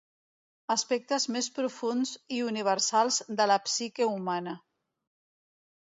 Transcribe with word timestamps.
aspectes 0.75 1.27
més 1.35 1.49
profunds 1.59 2.15
i 2.39 2.41
universals 2.47 3.21
de 3.43 3.49
la 3.53 3.61
psique 3.69 4.13
humana 4.17 4.59